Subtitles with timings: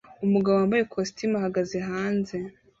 [0.25, 2.35] Umugabo wambaye ikositimu ahagaze hanze